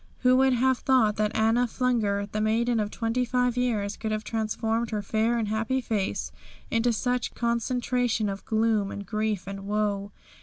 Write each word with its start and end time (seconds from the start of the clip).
Who 0.21 0.35
would 0.37 0.53
have 0.53 0.79
thought 0.79 1.17
that 1.17 1.35
Anna 1.35 1.67
Flunger, 1.67 2.25
the 2.25 2.41
maiden 2.41 2.79
of 2.79 2.89
twenty 2.89 3.23
five 3.23 3.55
years, 3.55 3.95
could 3.97 4.11
have 4.11 4.23
transformed 4.23 4.89
her 4.89 5.03
fair 5.03 5.37
and 5.37 5.47
happy 5.47 5.79
face 5.79 6.31
into 6.71 6.91
such 6.91 7.35
concentration 7.35 8.27
of 8.27 8.43
gloom 8.43 8.89
and 8.91 9.05
grief 9.05 9.45
and 9.45 9.67
woe? 9.67 10.11